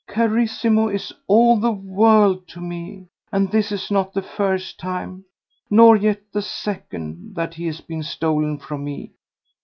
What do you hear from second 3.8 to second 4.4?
not the